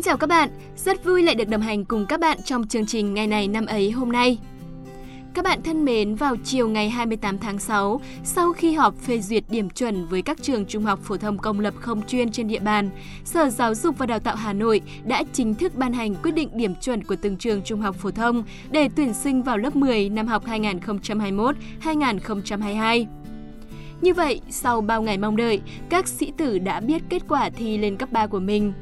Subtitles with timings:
[0.00, 2.86] Xin chào các bạn, rất vui lại được đồng hành cùng các bạn trong chương
[2.86, 4.38] trình ngày này năm ấy hôm nay.
[5.34, 9.44] Các bạn thân mến, vào chiều ngày 28 tháng 6, sau khi họp phê duyệt
[9.50, 12.58] điểm chuẩn với các trường trung học phổ thông công lập không chuyên trên địa
[12.58, 12.90] bàn,
[13.24, 16.48] Sở Giáo dục và Đào tạo Hà Nội đã chính thức ban hành quyết định
[16.52, 20.08] điểm chuẩn của từng trường trung học phổ thông để tuyển sinh vào lớp 10
[20.08, 23.06] năm học 2021-2022.
[24.00, 27.78] Như vậy, sau bao ngày mong đợi, các sĩ tử đã biết kết quả thi
[27.78, 28.72] lên cấp 3 của mình.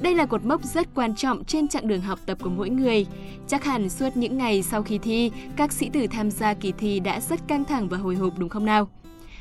[0.00, 3.06] Đây là cột mốc rất quan trọng trên chặng đường học tập của mỗi người.
[3.46, 7.00] Chắc hẳn suốt những ngày sau khi thi, các sĩ tử tham gia kỳ thi
[7.00, 8.88] đã rất căng thẳng và hồi hộp đúng không nào?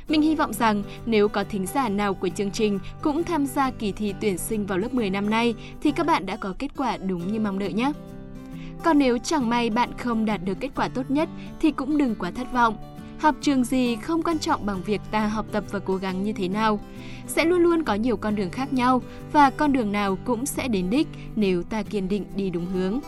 [0.10, 3.72] Mình hy vọng rằng nếu có thính giả nào của chương trình cũng tham gia
[3.72, 6.72] kỳ thi tuyển sinh vào lớp 10 năm nay thì các bạn đã có kết
[6.78, 7.92] quả đúng như mong đợi nhé.
[8.84, 11.30] Còn nếu chẳng may bạn không đạt được kết quả tốt nhất
[11.60, 12.78] thì cũng đừng quá thất vọng.
[13.20, 16.34] Học trường gì không quan trọng bằng việc ta học tập và cố gắng như
[16.34, 16.80] thế nào.
[17.28, 20.68] Sẽ luôn luôn có nhiều con đường khác nhau và con đường nào cũng sẽ
[20.68, 23.00] đến đích nếu ta kiên định đi đúng hướng.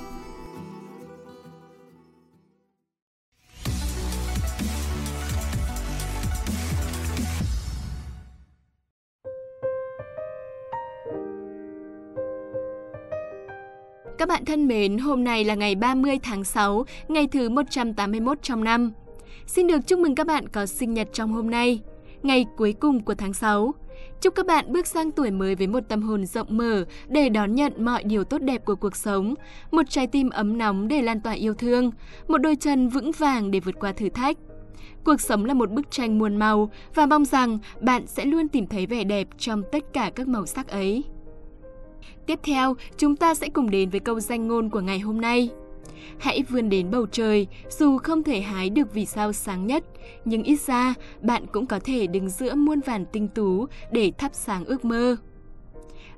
[14.18, 18.64] Các bạn thân mến, hôm nay là ngày 30 tháng 6, ngày thứ 181 trong
[18.64, 18.92] năm.
[19.50, 21.82] Xin được chúc mừng các bạn có sinh nhật trong hôm nay,
[22.24, 23.74] ngày cuối cùng của tháng 6.
[24.22, 27.56] Chúc các bạn bước sang tuổi mới với một tâm hồn rộng mở để đón
[27.56, 29.34] nhận mọi điều tốt đẹp của cuộc sống,
[29.72, 31.92] một trái tim ấm nóng để lan tỏa yêu thương,
[32.28, 34.38] một đôi chân vững vàng để vượt qua thử thách.
[35.04, 38.68] Cuộc sống là một bức tranh muôn màu và mong rằng bạn sẽ luôn tìm
[38.68, 41.04] thấy vẻ đẹp trong tất cả các màu sắc ấy.
[42.26, 45.50] Tiếp theo, chúng ta sẽ cùng đến với câu danh ngôn của ngày hôm nay.
[46.20, 49.84] Hãy vươn đến bầu trời, dù không thể hái được vì sao sáng nhất,
[50.26, 54.32] nhưng ít ra bạn cũng có thể đứng giữa muôn vàn tinh tú để thắp
[54.34, 55.16] sáng ước mơ.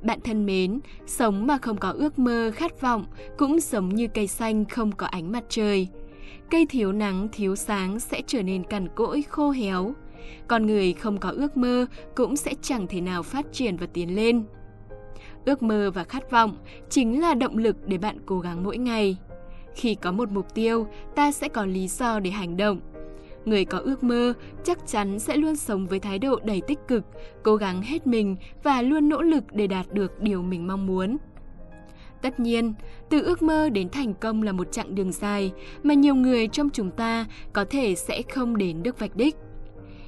[0.02, 3.06] Bạn thân mến, sống mà không có ước mơ, khát vọng
[3.38, 5.88] cũng giống như cây xanh không có ánh mặt trời.
[6.50, 9.94] Cây thiếu nắng, thiếu sáng sẽ trở nên cằn cỗi, khô héo.
[10.48, 11.86] Con người không có ước mơ
[12.16, 14.44] cũng sẽ chẳng thể nào phát triển và tiến lên.
[15.46, 16.58] Ước mơ và khát vọng
[16.90, 19.18] chính là động lực để bạn cố gắng mỗi ngày.
[19.76, 22.80] Khi có một mục tiêu, ta sẽ có lý do để hành động.
[23.46, 24.34] Người có ước mơ
[24.64, 27.04] chắc chắn sẽ luôn sống với thái độ đầy tích cực,
[27.44, 31.18] cố gắng hết mình và luôn nỗ lực để đạt được điều mình mong muốn.
[32.22, 32.74] Tất nhiên,
[33.10, 35.52] từ ước mơ đến thành công là một chặng đường dài
[35.84, 39.36] mà nhiều người trong chúng ta có thể sẽ không đến được vạch đích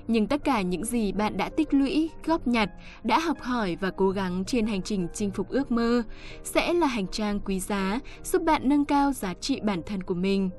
[0.08, 2.69] nhưng tất cả những gì bạn đã tích lũy, góp nhặt,
[3.03, 6.03] đã học hỏi và cố gắng trên hành trình chinh phục ước mơ
[6.44, 10.13] sẽ là hành trang quý giá giúp bạn nâng cao giá trị bản thân của
[10.13, 10.50] mình.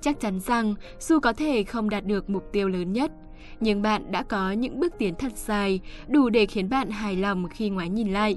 [0.00, 3.12] Chắc chắn rằng dù có thể không đạt được mục tiêu lớn nhất,
[3.60, 7.48] nhưng bạn đã có những bước tiến thật dài, đủ để khiến bạn hài lòng
[7.48, 8.36] khi ngoái nhìn lại.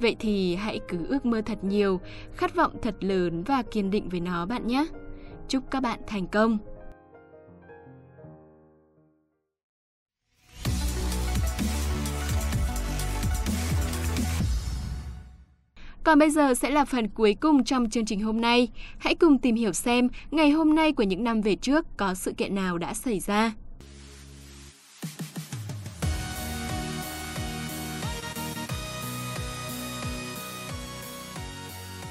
[0.00, 2.00] Vậy thì hãy cứ ước mơ thật nhiều,
[2.32, 4.86] khát vọng thật lớn và kiên định với nó bạn nhé.
[5.48, 6.58] Chúc các bạn thành công!
[16.04, 18.68] Còn bây giờ sẽ là phần cuối cùng trong chương trình hôm nay.
[18.98, 22.32] Hãy cùng tìm hiểu xem ngày hôm nay của những năm về trước có sự
[22.32, 23.52] kiện nào đã xảy ra.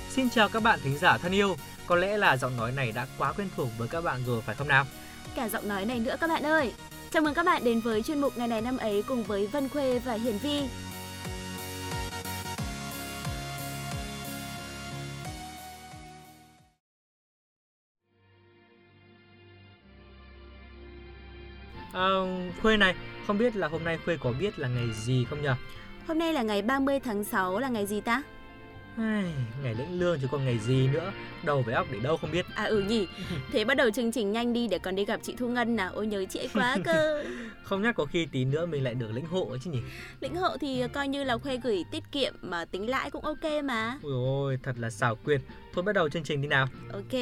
[0.10, 1.56] Xin chào các bạn thính giả thân yêu.
[1.86, 4.56] Có lẽ là giọng nói này đã quá quen thuộc với các bạn rồi phải
[4.56, 4.86] không nào?
[5.36, 6.72] Cả giọng nói này nữa các bạn ơi.
[7.12, 9.70] Chào mừng các bạn đến với chuyên mục ngày này năm ấy cùng với Vân
[9.70, 10.62] Khuê và Hiền Vi.
[21.94, 22.10] À,
[22.62, 22.96] Khuê này,
[23.28, 25.50] không biết là hôm nay Khuê có biết là ngày gì không nhỉ?
[26.08, 28.24] Hôm nay là ngày 30 tháng 6 là ngày gì ta?
[28.98, 29.34] Ai,
[29.64, 31.12] ngày lĩnh lương chứ còn ngày gì nữa.
[31.44, 32.46] Đầu với óc để đâu không biết.
[32.56, 33.08] À ừ nhỉ.
[33.52, 35.92] Thế bắt đầu chương trình nhanh đi để còn đi gặp chị Thu Ngân nào.
[35.96, 37.24] Ôi nhớ chị ấy quá cơ.
[37.64, 39.80] Không nhắc có khi tí nữa mình lại được lĩnh hộ chứ nhỉ.
[40.20, 43.64] Lĩnh hộ thì coi như là Khuê gửi tiết kiệm mà tính lãi cũng ok
[43.64, 43.98] mà.
[44.04, 45.42] Ôi ôi thật là xảo quyệt
[45.74, 47.22] Thôi bắt đầu chương trình đi nào Ok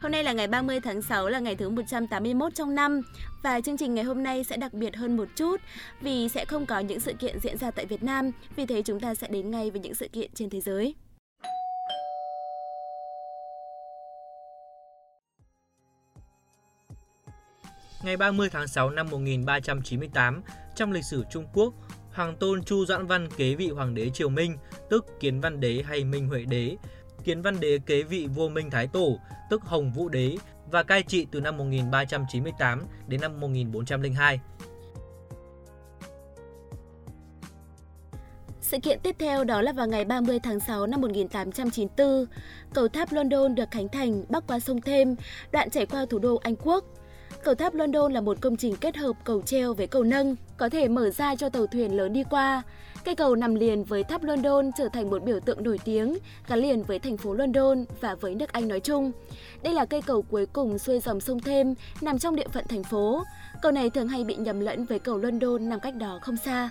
[0.00, 3.02] Hôm nay là ngày 30 tháng 6 là ngày thứ 181 trong năm
[3.42, 5.60] và chương trình ngày hôm nay sẽ đặc biệt hơn một chút
[6.00, 9.00] vì sẽ không có những sự kiện diễn ra tại Việt Nam, vì thế chúng
[9.00, 10.94] ta sẽ đến ngay với những sự kiện trên thế giới.
[18.04, 20.42] Ngày 30 tháng 6 năm 1398,
[20.76, 21.74] trong lịch sử Trung Quốc,
[22.12, 24.56] Hoàng tôn Chu Doãn Văn kế vị Hoàng đế Triều Minh,
[24.90, 26.76] tức Kiến Văn Đế hay Minh Huệ Đế.
[27.26, 29.18] Kiến Văn Đế kế vị vua Minh Thái Tổ,
[29.50, 30.36] tức Hồng Vũ Đế
[30.70, 34.40] và cai trị từ năm 1398 đến năm 1402.
[38.60, 42.26] Sự kiện tiếp theo đó là vào ngày 30 tháng 6 năm 1894,
[42.74, 45.16] cầu tháp London được khánh thành bắc qua sông Thêm,
[45.52, 46.84] đoạn chảy qua thủ đô Anh Quốc.
[47.44, 50.68] Cầu tháp London là một công trình kết hợp cầu treo với cầu nâng, có
[50.68, 52.62] thể mở ra cho tàu thuyền lớn đi qua.
[53.06, 56.18] Cây cầu nằm liền với tháp London trở thành một biểu tượng nổi tiếng,
[56.48, 59.12] gắn liền với thành phố London và với nước Anh nói chung.
[59.62, 62.84] Đây là cây cầu cuối cùng xuôi dòng sông Thêm, nằm trong địa phận thành
[62.84, 63.24] phố.
[63.62, 66.70] Cầu này thường hay bị nhầm lẫn với cầu London nằm cách đó không xa.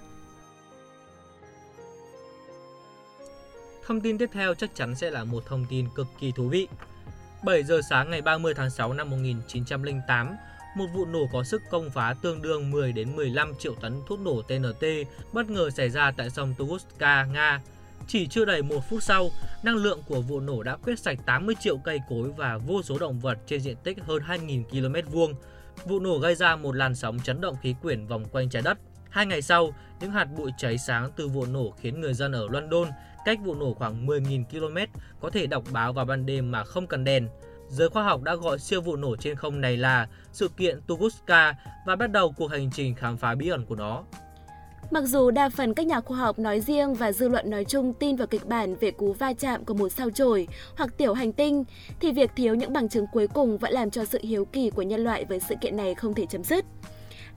[3.85, 6.67] Thông tin tiếp theo chắc chắn sẽ là một thông tin cực kỳ thú vị.
[7.43, 10.35] 7 giờ sáng ngày 30 tháng 6 năm 1908,
[10.75, 14.19] một vụ nổ có sức công phá tương đương 10 đến 15 triệu tấn thuốc
[14.19, 14.85] nổ TNT
[15.33, 17.61] bất ngờ xảy ra tại sông Tunguska, Nga.
[18.07, 19.29] Chỉ chưa đầy một phút sau,
[19.63, 22.99] năng lượng của vụ nổ đã quét sạch 80 triệu cây cối và vô số
[22.99, 25.33] động vật trên diện tích hơn 2.000 km vuông.
[25.85, 28.77] Vụ nổ gây ra một làn sóng chấn động khí quyển vòng quanh trái đất.
[29.09, 32.47] Hai ngày sau, những hạt bụi cháy sáng từ vụ nổ khiến người dân ở
[32.51, 32.89] London,
[33.25, 34.77] cách vụ nổ khoảng 10.000 km,
[35.21, 37.27] có thể đọc báo vào ban đêm mà không cần đèn.
[37.69, 41.55] Giới khoa học đã gọi siêu vụ nổ trên không này là sự kiện Tunguska
[41.85, 44.03] và bắt đầu cuộc hành trình khám phá bí ẩn của nó.
[44.91, 47.93] Mặc dù đa phần các nhà khoa học nói riêng và dư luận nói chung
[47.93, 50.47] tin vào kịch bản về cú va chạm của một sao chổi
[50.77, 51.63] hoặc tiểu hành tinh,
[51.99, 54.81] thì việc thiếu những bằng chứng cuối cùng vẫn làm cho sự hiếu kỳ của
[54.81, 56.65] nhân loại với sự kiện này không thể chấm dứt.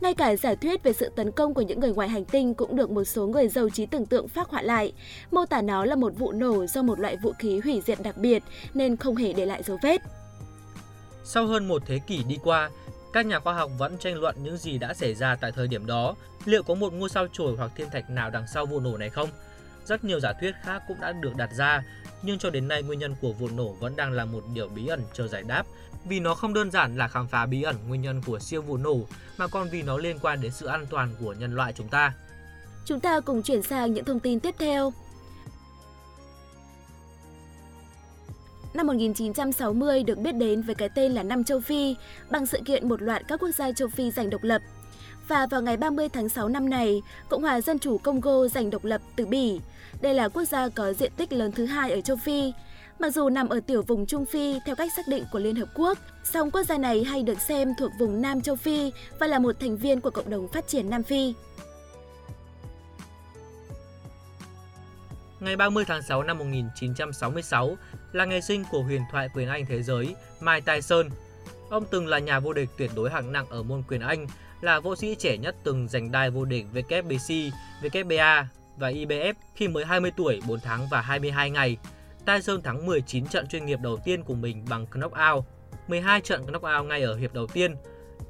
[0.01, 2.77] Ngay cả giả thuyết về sự tấn công của những người ngoài hành tinh cũng
[2.77, 4.93] được một số người giàu trí tưởng tượng phác họa lại,
[5.31, 8.17] mô tả nó là một vụ nổ do một loại vũ khí hủy diệt đặc
[8.17, 8.43] biệt
[8.75, 10.03] nên không hề để lại dấu vết.
[11.31, 12.71] Sau hơn một thế kỷ đi qua,
[13.13, 15.87] các nhà khoa học vẫn tranh luận những gì đã xảy ra tại thời điểm
[15.87, 16.15] đó.
[16.45, 19.11] Liệu có một ngôi sao chổi hoặc thiên thạch nào đằng sau vụ nổ này
[19.11, 19.29] không?
[19.85, 21.83] Rất nhiều giả thuyết khác cũng đã được đặt ra,
[22.23, 24.87] nhưng cho đến nay nguyên nhân của vụ nổ vẫn đang là một điều bí
[24.87, 25.67] ẩn chờ giải đáp,
[26.05, 28.77] vì nó không đơn giản là khám phá bí ẩn nguyên nhân của siêu vụ
[28.77, 29.01] nổ,
[29.39, 32.13] mà còn vì nó liên quan đến sự an toàn của nhân loại chúng ta.
[32.85, 34.93] Chúng ta cùng chuyển sang những thông tin tiếp theo.
[38.79, 41.97] Năm 1960 được biết đến với cái tên là năm châu Phi,
[42.31, 44.63] bằng sự kiện một loạt các quốc gia châu Phi giành độc lập.
[45.29, 48.85] Và vào ngày 30 tháng 6 năm này, Cộng hòa Dân chủ Congo giành độc
[48.85, 49.61] lập từ Bỉ.
[50.01, 52.53] Đây là quốc gia có diện tích lớn thứ hai ở châu Phi.
[52.99, 55.69] Mặc dù nằm ở tiểu vùng Trung Phi theo cách xác định của Liên Hợp
[55.75, 59.39] Quốc, song quốc gia này hay được xem thuộc vùng Nam châu Phi và là
[59.39, 61.35] một thành viên của Cộng đồng Phát triển Nam Phi.
[65.41, 67.77] Ngày 30 tháng 6 năm 1966
[68.13, 71.09] là ngày sinh của huyền thoại quyền Anh thế giới Mike Tyson.
[71.71, 74.27] Ông từng là nhà vô địch tuyệt đối hạng nặng ở môn quyền Anh,
[74.61, 77.51] là võ sĩ trẻ nhất từng giành đai vô địch WBC,
[77.83, 78.45] WBA
[78.77, 81.77] và IBF khi mới 20 tuổi, 4 tháng và 22 ngày.
[82.27, 85.45] Tyson thắng 19 trận chuyên nghiệp đầu tiên của mình bằng knockout,
[85.89, 87.75] 12 trận knockout ngay ở hiệp đầu tiên.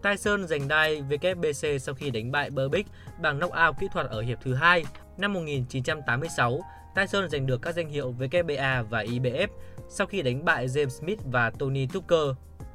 [0.02, 2.90] Tyson giành đai WBC sau khi đánh bại Burbick
[3.20, 4.84] bằng knockout kỹ thuật ở hiệp thứ hai.
[5.18, 6.60] Năm 1986,
[6.94, 9.48] Tyson giành được các danh hiệu WBA và IBF
[9.88, 12.28] sau khi đánh bại James Smith và Tony Tucker.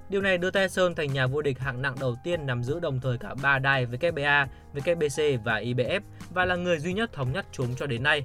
[0.10, 3.00] Điều này đưa Tyson thành nhà vô địch hạng nặng đầu tiên nắm giữ đồng
[3.00, 7.45] thời cả ba đai WBA, WBC và IBF và là người duy nhất thống nhất
[7.51, 8.24] chúng cho đến nay.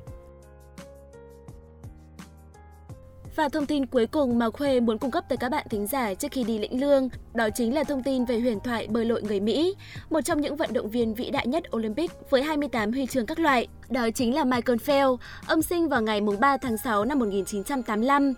[3.39, 6.15] Và thông tin cuối cùng mà Khuê muốn cung cấp tới các bạn thính giả
[6.15, 9.23] trước khi đi lĩnh lương, đó chính là thông tin về huyền thoại bơi lội
[9.23, 9.75] người Mỹ,
[10.11, 13.39] một trong những vận động viên vĩ đại nhất Olympic với 28 huy chương các
[13.39, 13.69] loại.
[13.89, 18.35] Đó chính là Michael Phelps, ông sinh vào ngày 3 tháng 6 năm 1985.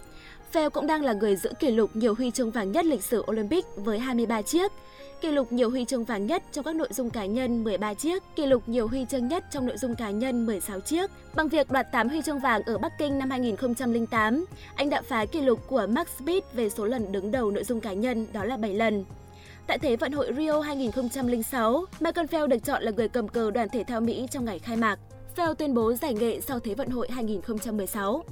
[0.53, 3.25] Phelps cũng đang là người giữ kỷ lục nhiều huy chương vàng nhất lịch sử
[3.31, 4.73] Olympic với 23 chiếc
[5.21, 8.23] kỷ lục nhiều huy chương vàng nhất trong các nội dung cá nhân 13 chiếc,
[8.37, 11.11] kỷ lục nhiều huy chương nhất trong nội dung cá nhân 16 chiếc.
[11.35, 15.25] Bằng việc đoạt 8 huy chương vàng ở Bắc Kinh năm 2008, anh đã phá
[15.25, 18.45] kỷ lục của Max Speed về số lần đứng đầu nội dung cá nhân đó
[18.45, 19.05] là 7 lần.
[19.67, 23.69] Tại Thế vận hội Rio 2006, Michael Phelps được chọn là người cầm cờ đoàn
[23.69, 24.99] thể thao Mỹ trong ngày khai mạc.
[25.37, 28.25] Phelps tuyên bố giải nghệ sau Thế vận hội 2016.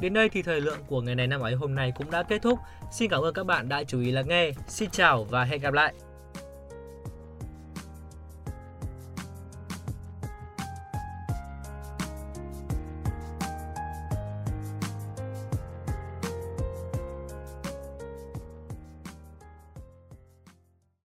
[0.00, 2.42] Đến đây thì thời lượng của ngày này năm ấy hôm nay cũng đã kết
[2.42, 2.58] thúc.
[2.92, 4.50] Xin cảm ơn các bạn đã chú ý lắng nghe.
[4.68, 5.94] Xin chào và hẹn gặp lại.